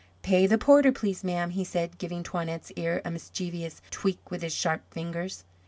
"Pay 0.23 0.47
the 0.47 0.57
porter, 0.57 0.91
please, 0.91 1.23
ma'am," 1.23 1.51
he 1.51 1.63
said 1.63 1.99
giving 1.99 2.23
Toinette's 2.23 2.71
ear 2.71 3.03
a 3.05 3.11
mischievous 3.11 3.83
tweak 3.91 4.31
with 4.31 4.41
his 4.41 4.51
sharp 4.51 4.81
fingers. 4.91 5.43